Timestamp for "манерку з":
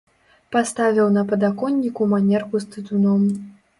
2.15-2.71